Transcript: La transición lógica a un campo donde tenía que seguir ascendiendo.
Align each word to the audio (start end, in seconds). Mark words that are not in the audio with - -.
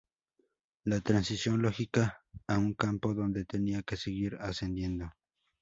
La 0.83 0.99
transición 1.01 1.61
lógica 1.61 2.23
a 2.47 2.57
un 2.57 2.73
campo 2.73 3.13
donde 3.13 3.45
tenía 3.45 3.83
que 3.83 3.97
seguir 3.97 4.35
ascendiendo. 4.41 5.11